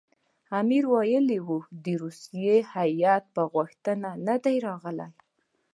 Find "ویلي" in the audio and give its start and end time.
0.93-1.39